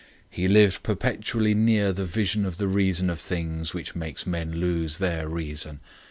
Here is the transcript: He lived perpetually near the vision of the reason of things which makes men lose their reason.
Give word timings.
He 0.31 0.47
lived 0.47 0.81
perpetually 0.81 1.53
near 1.53 1.93
the 1.93 2.05
vision 2.07 2.43
of 2.43 2.57
the 2.57 2.67
reason 2.67 3.07
of 3.07 3.19
things 3.19 3.75
which 3.75 3.93
makes 3.95 4.25
men 4.25 4.53
lose 4.53 4.97
their 4.97 5.29
reason. 5.29 5.79